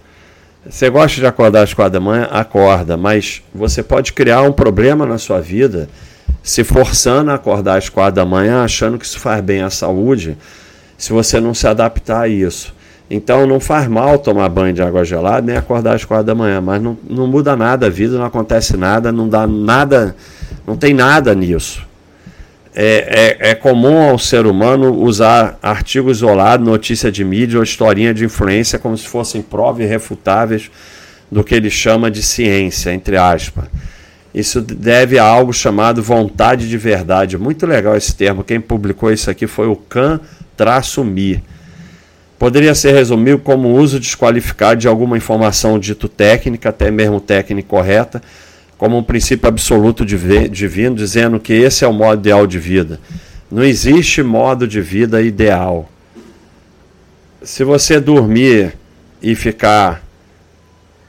Você 0.68 0.90
gosta 0.90 1.22
de 1.22 1.26
acordar 1.26 1.64
às 1.64 1.74
quatro 1.74 1.94
da 1.94 2.00
manhã? 2.02 2.28
Acorda, 2.30 2.98
mas 2.98 3.42
você 3.56 3.82
pode 3.82 4.12
criar 4.12 4.42
um 4.42 4.52
problema 4.52 5.06
na 5.06 5.18
sua 5.18 5.40
vida 5.40 5.88
se 6.44 6.64
forçando 6.64 7.32
a 7.32 7.36
acordar 7.36 7.78
às 7.78 7.88
quatro 7.88 8.16
da 8.16 8.26
manhã, 8.26 8.64
achando 8.64 8.98
que 8.98 9.06
isso 9.06 9.20
faz 9.20 9.42
bem 9.42 9.62
à 9.62 9.70
saúde, 9.70 10.38
se 10.98 11.14
você 11.14 11.40
não 11.40 11.54
se 11.54 11.66
adaptar 11.66 12.24
a 12.24 12.28
isso. 12.28 12.76
Então 13.10 13.48
não 13.48 13.60
faz 13.60 13.88
mal 13.88 14.20
tomar 14.20 14.50
banho 14.50 14.74
de 14.74 14.82
água 14.82 15.04
gelada 15.06 15.42
nem 15.42 15.56
acordar 15.56 15.96
às 15.96 16.04
quatro 16.04 16.26
da 16.26 16.36
manhã, 16.36 16.60
mas 16.60 16.82
não, 16.82 16.98
não 17.10 17.26
muda 17.26 17.56
nada 17.56 17.88
a 17.88 17.90
vida, 17.90 18.18
não 18.18 18.26
acontece 18.26 18.76
nada, 18.76 19.12
não 19.12 19.30
dá 19.30 19.48
nada, 19.48 20.16
não 20.68 20.76
tem 20.76 20.94
nada 20.94 21.34
nisso 21.34 21.89
é, 22.76 23.38
é, 23.42 23.50
é, 23.52 23.56
comum 23.56 24.10
ao 24.10 24.20
ser 24.20 24.46
humano 24.46 24.94
usar 24.94 25.58
artigo 25.62 26.12
isolado, 26.12 26.64
notícia 26.64 27.12
de 27.12 27.24
mídia 27.24 27.58
ou 27.58 27.64
historinha 27.64 28.14
de 28.14 28.26
influência 28.26 28.78
como 28.78 28.96
se 28.98 29.08
fossem 29.08 29.42
provas 29.42 29.86
irrefutáveis 29.86 30.70
do 31.32 31.44
que 31.44 31.56
ele 31.56 31.70
chama 31.70 32.10
de 32.12 32.22
ciência, 32.22 32.94
entre 32.94 33.18
aspas. 33.18 33.66
Isso 34.34 34.62
deve 34.62 35.18
a 35.18 35.24
algo 35.24 35.52
chamado 35.52 36.04
vontade 36.04 36.70
de 36.70 36.78
verdade. 36.78 37.38
Muito 37.38 37.66
legal 37.66 37.96
esse 37.96 38.16
termo. 38.16 38.44
Quem 38.44 38.62
publicou 38.62 39.12
isso 39.12 39.30
aqui 39.30 39.48
foi 39.48 39.68
o 39.68 39.76
Can-Mi. 39.76 41.44
Poderia 42.38 42.74
ser 42.76 42.94
resumido 42.94 43.40
como 43.40 43.74
uso 43.76 44.00
desqualificado 44.00 44.80
de 44.80 44.88
alguma 44.88 45.18
informação 45.18 45.78
dito 45.78 46.08
técnica, 46.08 46.70
até 46.70 46.90
mesmo 46.90 47.20
técnica 47.20 47.68
correta, 47.68 48.22
como 48.80 48.98
um 48.98 49.04
princípio 49.04 49.50
absoluto 49.50 50.06
divino, 50.06 50.96
dizendo 50.96 51.38
que 51.38 51.52
esse 51.52 51.84
é 51.84 51.88
o 51.88 51.92
modo 51.92 52.22
ideal 52.22 52.48
de 52.48 52.58
vida. 52.58 52.98
Não 53.52 53.62
existe 53.62 54.24
modo 54.24 54.66
de 54.66 54.80
vida 54.80 55.22
ideal. 55.22 55.90
Se 57.44 57.66
você 57.66 58.00
dormir 58.00 58.74
e 59.22 59.36
ficar 59.36 60.02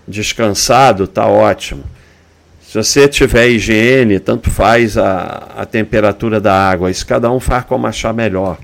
descansado, 0.07 1.07
tá 1.07 1.29
ótimo. 1.29 1.85
Se 2.61 2.77
você 2.77 3.07
tiver 3.07 3.49
higiene, 3.49 4.19
tanto 4.19 4.51
faz 4.51 4.99
a, 4.99 5.53
a 5.57 5.65
temperatura 5.65 6.41
da 6.41 6.53
água. 6.53 6.91
Isso 6.91 7.07
cada 7.07 7.31
um 7.31 7.39
faz 7.39 7.65
como 7.65 7.87
achar 7.87 8.13
melhor. 8.13 8.59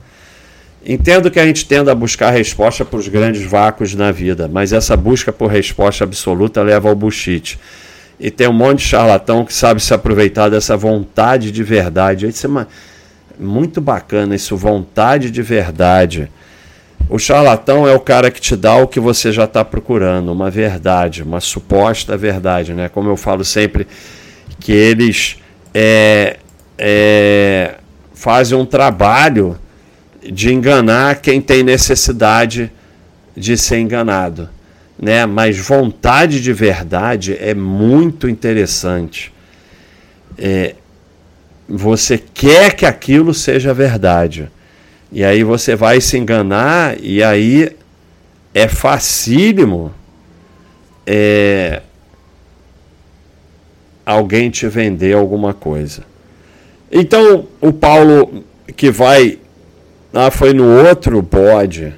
Entendo 0.85 1.31
que 1.31 1.39
a 1.39 1.47
gente 1.47 1.65
tenda 1.65 1.93
a 1.93 1.95
buscar 1.95 2.31
resposta 2.31 2.85
para 2.85 2.99
os 2.99 3.07
grandes 3.07 3.45
vácuos 3.45 3.95
na 3.95 4.11
vida, 4.11 4.49
mas 4.53 4.73
essa 4.73 4.97
busca 4.97 5.33
por 5.33 5.49
resposta 5.49 6.03
absoluta 6.03 6.61
leva 6.61 6.89
ao 6.89 6.95
bullshit. 6.97 7.57
E 8.19 8.31
tem 8.31 8.49
um 8.49 8.53
monte 8.53 8.79
de 8.79 8.85
charlatão 8.85 9.45
que 9.45 9.53
sabe 9.53 9.81
se 9.81 9.93
aproveitar 9.93 10.49
dessa 10.49 10.77
vontade 10.77 11.53
de 11.53 11.63
verdade. 11.63 12.27
Isso 12.27 12.47
é 12.47 12.49
uma, 12.49 12.69
muito 13.39 13.81
bacana, 13.81 14.35
isso, 14.35 14.57
vontade 14.57 15.31
de 15.31 15.43
verdade. 15.43 16.31
O 17.11 17.19
charlatão 17.19 17.87
é 17.87 17.95
o 17.95 18.01
cara 18.01 18.31
que 18.31 18.41
te 18.41 18.57
dá 18.57 18.77
o 18.77 18.89
que 18.89 18.99
você 18.99 19.31
já 19.31 19.45
está 19.45 19.65
procurando, 19.65 20.33
uma 20.33 20.51
verdade, 20.51 21.23
uma 21.23 21.41
suposta 21.41 22.17
verdade, 22.17 22.73
né? 22.73 22.89
Como 22.89 23.09
eu 23.11 23.17
falo 23.17 23.45
sempre, 23.45 23.87
que 24.59 24.73
eles 24.73 25.37
é, 25.75 26.39
é, 26.79 27.75
fazem 28.15 28.59
um 28.59 28.65
trabalho 28.65 29.59
de 30.23 30.53
enganar 30.53 31.17
quem 31.17 31.41
tem 31.41 31.63
necessidade 31.63 32.73
de 33.37 33.57
ser 33.59 33.79
enganado 33.79 34.49
né? 34.99 35.27
Mas 35.27 35.59
vontade 35.59 36.41
de 36.41 36.53
verdade 36.53 37.37
é 37.39 37.55
muito 37.55 38.29
interessante. 38.29 39.33
É, 40.39 40.75
você 41.69 42.19
quer 42.19 42.75
que 42.75 42.87
aquilo 42.87 43.35
seja 43.35 43.75
verdade. 43.75 44.49
E 45.11 45.25
aí 45.25 45.43
você 45.43 45.77
vai 45.77 46.01
se 46.01 46.17
enganar 46.17 46.97
e 47.01 47.23
aí 47.23 47.75
é 48.53 48.69
facílimo 48.69 49.93
é, 51.07 51.83
alguém 54.05 54.51
te 54.51 54.67
vender 54.69 55.15
alguma 55.15 55.55
coisa. 55.55 56.03
Então 56.91 57.47
o 57.61 57.73
Paulo 57.73 58.45
que 58.77 58.91
vai 58.91 59.39
ah, 60.13 60.31
foi 60.31 60.53
no 60.55 60.65
outro 60.87 61.21
bode 61.21 61.95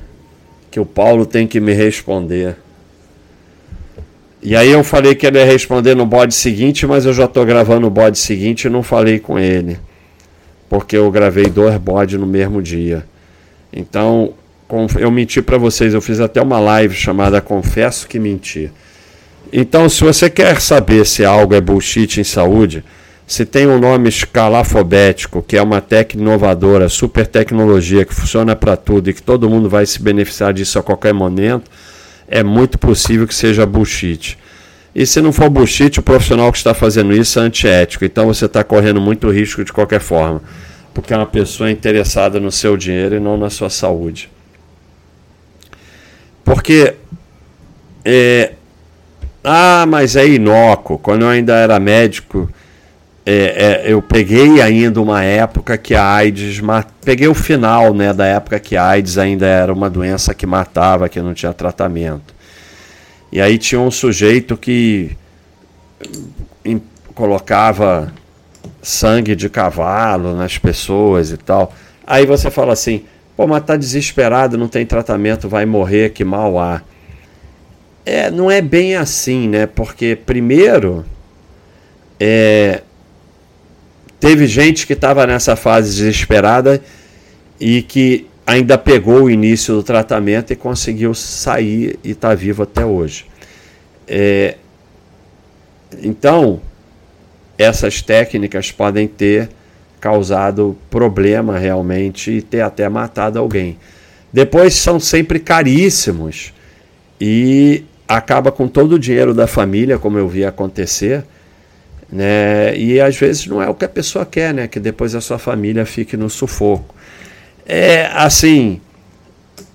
que 0.71 0.81
o 0.81 0.85
Paulo 0.85 1.25
tem 1.25 1.47
que 1.47 1.61
me 1.61 1.73
responder. 1.73 2.57
E 4.43 4.55
aí 4.55 4.71
eu 4.71 4.85
falei 4.85 5.15
que 5.15 5.27
ele 5.27 5.39
ia 5.39 5.45
responder 5.45 5.95
no 5.95 6.07
bode 6.07 6.35
seguinte, 6.35 6.87
mas 6.87 7.05
eu 7.05 7.13
já 7.13 7.25
estou 7.25 7.45
gravando 7.45 7.87
o 7.87 7.91
bode 7.91 8.19
seguinte 8.19 8.65
e 8.65 8.71
não 8.71 8.83
falei 8.83 9.19
com 9.19 9.39
ele. 9.39 9.79
Porque 10.69 10.97
eu 10.97 11.11
gravei 11.11 11.47
dois 11.47 11.77
bodes 11.77 12.19
no 12.21 12.27
mesmo 12.27 12.63
dia. 12.63 13.05
Então, 13.73 14.33
eu 14.99 15.11
menti 15.11 15.43
para 15.43 15.59
vocês, 15.59 15.93
eu 15.93 16.01
fiz 16.01 16.21
até 16.21 16.41
uma 16.41 16.61
live 16.61 16.95
chamada 16.95 17.41
Confesso 17.41 18.07
que 18.07 18.19
Menti. 18.19 18.71
Então, 19.53 19.89
se 19.89 20.05
você 20.05 20.29
quer 20.29 20.61
saber 20.61 21.07
se 21.07 21.25
algo 21.25 21.55
é 21.55 21.61
bullshit 21.61 22.21
em 22.21 22.25
saúde, 22.25 22.85
se 23.27 23.45
tem 23.45 23.67
um 23.67 23.79
nome 23.79 24.09
escalafobético, 24.09 25.43
que 25.43 25.57
é 25.57 25.63
uma 25.63 25.81
técnica 25.81 26.23
inovadora, 26.23 26.89
super 26.89 27.27
tecnologia, 27.27 28.05
que 28.05 28.15
funciona 28.15 28.55
para 28.55 28.77
tudo 28.77 29.11
e 29.11 29.15
que 29.15 29.23
todo 29.23 29.49
mundo 29.49 29.69
vai 29.69 29.85
se 29.85 30.01
beneficiar 30.03 30.53
disso 30.53 30.79
a 30.79 30.83
qualquer 30.83 31.13
momento, 31.15 31.71
é 32.29 32.43
muito 32.43 32.79
possível 32.79 33.27
que 33.27 33.35
seja 33.35 33.67
bullshit. 33.67 34.39
E 34.95 35.07
se 35.07 35.21
não 35.21 35.33
for 35.33 35.49
bullshit, 35.49 35.99
o 35.99 36.03
profissional 36.03 36.51
que 36.51 36.59
está 36.59 36.75
fazendo 36.75 37.13
isso 37.13 37.39
é 37.39 37.43
antiético. 37.43 38.05
Então 38.05 38.27
você 38.27 38.47
está 38.47 38.65
correndo 38.65 39.01
muito 39.01 39.31
risco 39.31 39.65
de 39.65 39.73
qualquer 39.73 40.01
forma. 40.01 40.43
Porque 40.93 41.13
é 41.13 41.17
uma 41.17 41.27
pessoa 41.27 41.71
interessada 41.71 42.41
no 42.41 42.51
seu 42.51 42.77
dinheiro 42.77 43.17
e 43.17 43.21
não 43.21 43.37
na 43.37 43.51
sua 43.51 43.71
saúde. 43.71 44.31
Porque. 46.45 46.95
É, 48.05 48.53
ah, 49.45 49.87
mas 49.87 50.17
é 50.17 50.27
inócuo. 50.27 50.99
Quando 50.99 51.23
eu 51.23 51.29
ainda 51.29 51.55
era 51.55 51.79
médico, 51.79 52.51
é, 53.31 53.35
é, 53.35 53.93
eu 53.93 54.01
peguei 54.01 54.63
ainda 54.63 55.03
uma 55.03 55.23
época 55.23 55.77
que 55.77 55.95
a 55.95 56.15
AIDS. 56.15 56.63
Peguei 57.05 57.29
o 57.29 57.35
final 57.35 57.93
né, 57.93 58.11
da 58.15 58.25
época 58.25 58.59
que 58.59 58.75
a 58.75 58.87
AIDS 58.87 59.19
ainda 59.19 59.45
era 59.45 59.71
uma 59.71 59.91
doença 59.91 60.33
que 60.33 60.47
matava, 60.47 61.11
que 61.11 61.21
não 61.21 61.35
tinha 61.35 61.53
tratamento. 61.53 62.35
E 63.31 63.39
aí 63.39 63.59
tinha 63.59 63.83
um 63.83 63.91
sujeito 63.91 64.57
que 64.57 65.15
em, 66.65 66.81
colocava 67.15 68.11
sangue 68.81 69.37
de 69.37 69.51
cavalo 69.51 70.35
nas 70.35 70.57
pessoas 70.57 71.31
e 71.31 71.37
tal. 71.37 71.75
Aí 72.07 72.25
você 72.25 72.51
fala 72.51 72.73
assim: 72.73 73.05
pô, 73.37 73.47
mas 73.47 73.63
tá 73.63 73.77
desesperado, 73.77 74.57
não 74.57 74.69
tem 74.69 74.87
tratamento, 74.87 75.51
vai 75.51 75.67
morrer, 75.67 76.15
que 76.15 76.25
mal 76.25 76.59
há. 76.59 76.81
É, 78.07 78.31
não 78.31 78.51
é 78.51 78.63
bem 78.63 78.97
assim, 78.97 79.47
né? 79.49 79.67
Porque, 79.67 80.17
primeiro, 80.17 81.05
é, 82.19 82.81
teve 84.29 84.47
gente 84.47 84.87
que 84.87 84.93
estava 84.93 85.27
nessa 85.27 85.57
fase 85.57 85.89
desesperada 85.89 86.83
e 87.59 87.81
que 87.81 88.27
ainda 88.47 88.77
pegou 88.77 89.23
o 89.23 89.31
início 89.31 89.75
do 89.75 89.83
tratamento 89.83 90.53
e 90.53 90.57
conseguiu 90.57 91.15
sair 91.15 91.99
e 92.05 92.11
está 92.11 92.35
vivo 92.35 92.63
até 92.63 92.85
hoje. 92.85 93.25
É, 94.07 94.57
então, 96.03 96.61
essas 97.57 98.03
técnicas 98.03 98.71
podem 98.71 99.09
ter 99.09 99.49
causado 99.99 100.77
problema 100.91 101.59
realmente 101.59 102.31
e 102.33 102.43
ter 102.43 102.61
até 102.61 102.87
matado 102.87 103.39
alguém. 103.39 103.79
Depois 104.31 104.75
são 104.75 105.01
sempre 105.01 105.41
caríssimos 105.41 106.53
e 107.19 107.83
acaba 108.07 108.53
com 108.53 108.69
todo 108.69 108.97
o 108.97 108.99
dinheiro 108.99 109.33
da 109.33 109.47
família, 109.47 109.99
como 109.99 110.19
eu 110.19 110.29
vi 110.29 110.45
acontecer. 110.45 111.25
Né? 112.11 112.77
E 112.77 113.01
às 113.01 113.17
vezes 113.17 113.47
não 113.47 113.63
é 113.63 113.69
o 113.69 113.75
que 113.75 113.85
a 113.85 113.89
pessoa 113.89 114.25
quer, 114.25 114.55
né? 114.55 114.67
Que 114.67 114.81
depois 114.81 115.15
a 115.15 115.21
sua 115.21 115.39
família 115.39 115.85
fique 115.85 116.17
no 116.17 116.31
sufoco. 116.31 116.95
É 117.67 118.07
assim, 118.15 118.81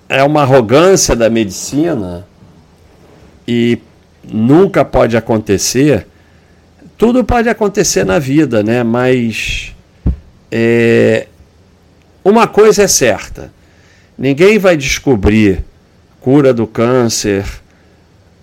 é 0.08 0.22
uma 0.22 0.42
arrogância 0.42 1.14
da 1.14 1.30
medicina 1.30 2.26
e 3.46 3.78
nunca 4.24 4.84
pode 4.84 5.16
acontecer. 5.16 6.06
Tudo 6.98 7.24
pode 7.24 7.48
acontecer 7.48 8.04
na 8.04 8.18
vida, 8.18 8.62
né? 8.62 8.82
Mas 8.82 9.74
é, 10.50 11.26
uma 12.24 12.46
coisa 12.46 12.82
é 12.82 12.88
certa: 12.88 13.52
ninguém 14.18 14.58
vai 14.58 14.76
descobrir 14.76 15.64
cura 16.20 16.54
do 16.54 16.66
câncer, 16.66 17.44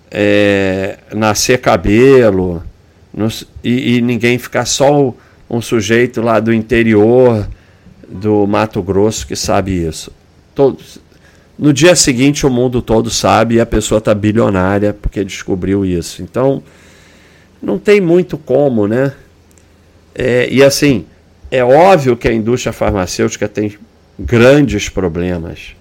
é, 0.10 0.98
nascer 1.14 1.60
cabelo, 1.60 2.64
no, 3.14 3.28
e, 3.64 3.98
e, 3.98 4.02
ninguém 4.02 4.38
ficar 4.38 4.66
só 4.66 5.14
um 5.50 5.62
sujeito 5.62 6.22
lá 6.22 6.40
do 6.40 6.54
interior 6.54 7.48
do 8.08 8.48
Mato 8.48 8.82
Grosso 8.82 9.28
que 9.28 9.36
sabe 9.36 9.86
isso. 9.86 10.12
Todos, 10.56 11.00
no 11.58 11.74
dia 11.74 11.96
seguinte 11.96 12.46
o 12.46 12.50
mundo 12.50 12.82
todo 12.82 13.10
sabe 13.10 13.56
e 13.56 13.60
a 13.60 13.66
pessoa 13.66 14.00
está 14.00 14.14
bilionária 14.14 14.94
porque 14.94 15.24
descobriu 15.24 15.86
isso. 15.86 16.22
Então 16.22 16.64
não 17.62 17.78
tem 17.78 18.02
muito 18.02 18.38
como, 18.38 18.88
né? 18.88 19.14
É, 20.16 20.48
e 20.50 20.64
assim, 20.64 21.06
é 21.50 21.64
óbvio 21.64 22.18
que 22.18 22.28
a 22.28 22.34
indústria 22.34 22.74
farmacêutica 22.74 23.48
tem 23.48 23.78
grandes 24.18 24.90
problemas. 24.90 25.76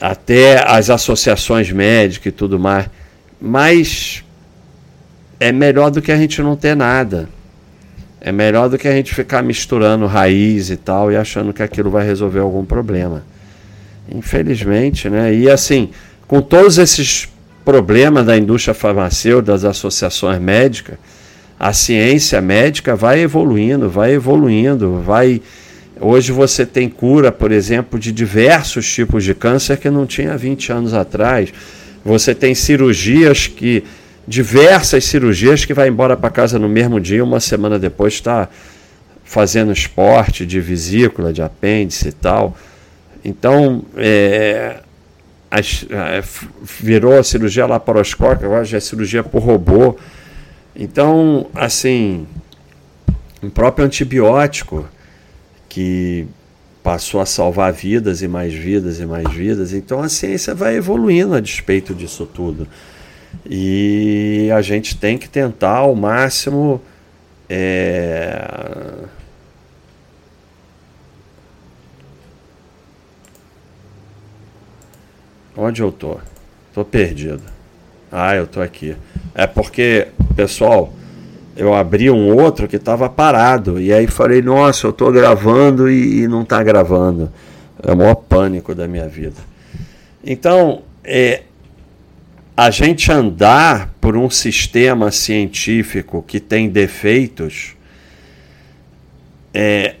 Até 0.00 0.62
as 0.66 0.90
associações 0.90 1.70
médicas 1.70 2.26
e 2.26 2.32
tudo 2.32 2.58
mais. 2.58 2.88
Mas 3.40 4.24
é 5.38 5.52
melhor 5.52 5.90
do 5.90 6.00
que 6.00 6.10
a 6.10 6.16
gente 6.16 6.40
não 6.42 6.56
ter 6.56 6.74
nada. 6.74 7.28
É 8.20 8.32
melhor 8.32 8.68
do 8.68 8.78
que 8.78 8.88
a 8.88 8.92
gente 8.92 9.14
ficar 9.14 9.42
misturando 9.42 10.06
raiz 10.06 10.70
e 10.70 10.76
tal 10.76 11.12
e 11.12 11.16
achando 11.16 11.52
que 11.52 11.62
aquilo 11.62 11.90
vai 11.90 12.04
resolver 12.04 12.40
algum 12.40 12.64
problema. 12.64 13.22
Infelizmente, 14.08 15.08
né? 15.08 15.34
E 15.34 15.50
assim, 15.50 15.90
com 16.26 16.40
todos 16.40 16.78
esses 16.78 17.28
problemas 17.64 18.24
da 18.24 18.36
indústria 18.36 18.74
farmacêutica, 18.74 19.52
das 19.52 19.64
associações 19.64 20.40
médicas, 20.40 20.96
a 21.58 21.72
ciência 21.72 22.40
médica 22.40 22.94
vai 22.94 23.20
evoluindo, 23.20 23.88
vai 23.88 24.12
evoluindo, 24.12 25.00
vai. 25.00 25.40
Hoje 25.98 26.30
você 26.30 26.66
tem 26.66 26.88
cura, 26.88 27.32
por 27.32 27.50
exemplo, 27.50 27.98
de 27.98 28.12
diversos 28.12 28.90
tipos 28.92 29.24
de 29.24 29.34
câncer 29.34 29.78
que 29.78 29.88
não 29.88 30.06
tinha 30.06 30.36
20 30.36 30.72
anos 30.72 30.94
atrás. 30.94 31.52
Você 32.04 32.34
tem 32.34 32.54
cirurgias 32.54 33.46
que 33.46 33.82
diversas 34.26 35.04
cirurgias 35.04 35.64
que 35.64 35.74
vai 35.74 35.88
embora 35.88 36.16
para 36.16 36.30
casa 36.30 36.58
no 36.58 36.68
mesmo 36.68 37.00
dia, 37.00 37.22
uma 37.22 37.40
semana 37.40 37.78
depois 37.78 38.14
está 38.14 38.48
fazendo 39.24 39.72
esporte 39.72 40.46
de 40.46 40.60
vesícula, 40.60 41.32
de 41.32 41.42
apêndice 41.42 42.08
e 42.08 42.12
tal. 42.12 42.56
Então, 43.24 43.84
é, 43.96 44.80
é, 45.50 46.22
virou 46.80 47.18
a 47.18 47.24
cirurgia 47.24 47.66
laparoscópica, 47.66 48.46
agora 48.46 48.64
já 48.64 48.76
é 48.76 48.80
cirurgia 48.80 49.22
por 49.22 49.42
robô. 49.42 49.96
Então, 50.74 51.46
assim, 51.54 52.26
um 53.42 53.50
próprio 53.50 53.84
antibiótico 53.84 54.88
que 55.68 56.26
passou 56.82 57.20
a 57.20 57.26
salvar 57.26 57.72
vidas 57.72 58.22
e 58.22 58.28
mais 58.28 58.54
vidas 58.54 59.00
e 59.00 59.06
mais 59.06 59.28
vidas. 59.34 59.72
Então 59.72 60.00
a 60.00 60.08
ciência 60.08 60.54
vai 60.54 60.76
evoluindo 60.76 61.34
a 61.34 61.40
despeito 61.40 61.92
disso 61.92 62.24
tudo. 62.24 62.68
E 63.44 64.50
a 64.54 64.62
gente 64.62 64.96
tem 64.96 65.18
que 65.18 65.28
tentar 65.28 65.78
ao 65.78 65.94
máximo. 65.94 66.80
É... 67.48 69.04
Onde 75.56 75.82
eu 75.82 75.90
tô? 75.90 76.18
Tô 76.74 76.84
perdido. 76.84 77.42
Ah, 78.12 78.34
eu 78.34 78.46
tô 78.46 78.60
aqui. 78.60 78.96
É 79.34 79.46
porque, 79.46 80.08
pessoal, 80.34 80.92
eu 81.56 81.72
abri 81.74 82.10
um 82.10 82.36
outro 82.36 82.68
que 82.68 82.76
estava 82.76 83.08
parado. 83.08 83.80
E 83.80 83.92
aí 83.92 84.06
falei, 84.06 84.42
nossa, 84.42 84.86
eu 84.86 84.92
tô 84.92 85.10
gravando 85.10 85.90
e, 85.90 86.22
e 86.22 86.28
não 86.28 86.44
tá 86.44 86.62
gravando. 86.62 87.32
É 87.82 87.92
o 87.92 87.96
maior 87.96 88.14
pânico 88.14 88.74
da 88.74 88.86
minha 88.86 89.08
vida. 89.08 89.40
Então, 90.22 90.82
é, 91.02 91.42
a 92.56 92.70
gente 92.70 93.12
andar 93.12 93.94
por 94.00 94.16
um 94.16 94.30
sistema 94.30 95.10
científico 95.10 96.24
que 96.26 96.40
tem 96.40 96.70
defeitos 96.70 97.76
é 99.52 99.96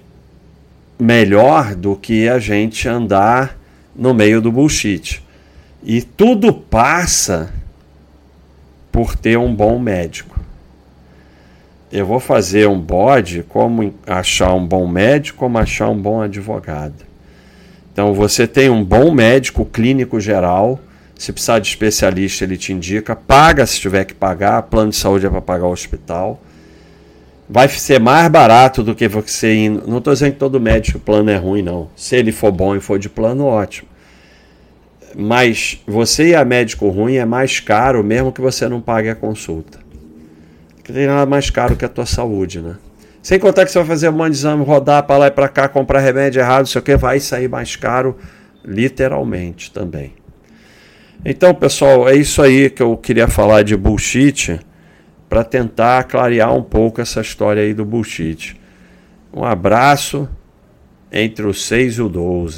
melhor 0.98 1.74
do 1.74 1.94
que 1.94 2.26
a 2.28 2.38
gente 2.38 2.88
andar 2.88 3.58
no 3.94 4.14
meio 4.14 4.40
do 4.40 4.50
bullshit. 4.50 5.22
E 5.82 6.00
tudo 6.00 6.52
passa 6.52 7.52
por 8.90 9.14
ter 9.14 9.36
um 9.36 9.54
bom 9.54 9.78
médico. 9.78 10.40
Eu 11.92 12.06
vou 12.06 12.18
fazer 12.18 12.66
um 12.66 12.80
bode 12.80 13.42
como 13.42 13.94
achar 14.06 14.54
um 14.54 14.66
bom 14.66 14.88
médico, 14.88 15.38
como 15.40 15.58
achar 15.58 15.90
um 15.90 16.00
bom 16.00 16.22
advogado. 16.22 17.04
Então 17.92 18.14
você 18.14 18.46
tem 18.46 18.70
um 18.70 18.82
bom 18.82 19.12
médico 19.12 19.64
clínico 19.66 20.18
geral 20.18 20.80
se 21.18 21.32
precisar 21.32 21.58
de 21.58 21.68
especialista, 21.68 22.44
ele 22.44 22.56
te 22.56 22.72
indica. 22.72 23.16
Paga 23.16 23.66
se 23.66 23.80
tiver 23.80 24.04
que 24.04 24.14
pagar. 24.14 24.62
Plano 24.62 24.90
de 24.90 24.96
saúde 24.96 25.26
é 25.26 25.30
para 25.30 25.40
pagar 25.40 25.66
o 25.66 25.72
hospital. 25.72 26.40
Vai 27.48 27.68
ser 27.68 27.98
mais 27.98 28.28
barato 28.28 28.82
do 28.82 28.94
que 28.94 29.08
você 29.08 29.54
indo. 29.54 29.88
Não 29.88 29.98
estou 29.98 30.12
dizendo 30.12 30.32
que 30.32 30.38
todo 30.38 30.60
médico 30.60 30.98
plano 30.98 31.30
é 31.30 31.36
ruim, 31.36 31.62
não. 31.62 31.88
Se 31.96 32.16
ele 32.16 32.32
for 32.32 32.52
bom 32.52 32.76
e 32.76 32.80
for 32.80 32.98
de 32.98 33.08
plano, 33.08 33.46
ótimo. 33.46 33.88
Mas 35.16 35.80
você 35.86 36.28
ir 36.28 36.34
a 36.34 36.44
médico 36.44 36.88
ruim 36.88 37.14
é 37.14 37.24
mais 37.24 37.60
caro, 37.60 38.04
mesmo 38.04 38.30
que 38.30 38.40
você 38.40 38.68
não 38.68 38.82
pague 38.82 39.08
a 39.08 39.14
consulta. 39.14 39.78
Porque 40.74 40.92
tem 40.92 41.06
nada 41.06 41.24
mais 41.24 41.48
caro 41.48 41.76
que 41.76 41.84
a 41.84 41.88
tua 41.88 42.04
saúde, 42.04 42.60
né? 42.60 42.76
Sem 43.22 43.38
contar 43.38 43.64
que 43.64 43.72
você 43.72 43.78
vai 43.78 43.88
fazer 43.88 44.10
um 44.10 44.12
monte 44.12 44.32
de 44.32 44.38
exame, 44.38 44.62
rodar 44.62 45.02
para 45.04 45.16
lá 45.16 45.26
e 45.28 45.30
para 45.30 45.48
cá, 45.48 45.66
comprar 45.66 46.00
remédio 46.00 46.40
errado, 46.40 46.60
não 46.60 46.66
sei 46.66 46.80
o 46.80 46.84
que, 46.84 46.96
vai 46.96 47.18
sair 47.18 47.48
mais 47.48 47.74
caro, 47.74 48.16
literalmente 48.64 49.72
também. 49.72 50.12
Então, 51.24 51.54
pessoal, 51.54 52.08
é 52.08 52.14
isso 52.14 52.40
aí 52.40 52.70
que 52.70 52.82
eu 52.82 52.96
queria 52.96 53.28
falar 53.28 53.62
de 53.62 53.76
bullshit 53.76 54.60
para 55.28 55.42
tentar 55.42 56.04
clarear 56.04 56.54
um 56.54 56.62
pouco 56.62 57.00
essa 57.00 57.20
história 57.20 57.62
aí 57.62 57.74
do 57.74 57.84
bullshit. 57.84 58.58
Um 59.32 59.44
abraço 59.44 60.28
entre 61.10 61.46
o 61.46 61.52
6 61.52 61.94
e 61.98 62.02
o 62.02 62.08
12. 62.08 62.54